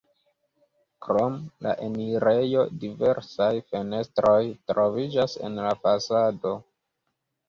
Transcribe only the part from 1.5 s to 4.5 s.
la enirejo diversaj fenestroj